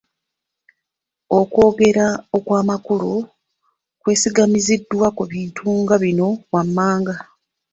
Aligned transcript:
Okwogera 1.39 2.07
okw'amakulu 2.37 3.11
kwesigamiziddwa 4.01 5.07
ku 5.17 5.23
bintu 5.31 5.65
nga 5.81 5.95
bino 6.03 6.27
wammanga: 6.53 7.15